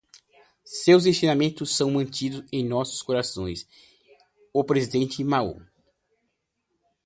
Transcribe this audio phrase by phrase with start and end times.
[0.65, 3.67] Seus ensinamentos são mantidos em nossos corações,
[4.51, 5.61] ó Presidente Mao